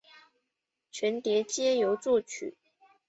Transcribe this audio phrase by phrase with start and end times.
[0.89, 2.57] 全碟皆由作曲。